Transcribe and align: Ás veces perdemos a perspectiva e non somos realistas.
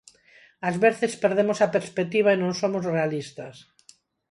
Ás 0.69 0.75
veces 0.85 1.11
perdemos 1.23 1.59
a 1.61 1.71
perspectiva 1.75 2.29
e 2.31 2.39
non 2.43 2.53
somos 2.61 2.83
realistas. 2.95 3.55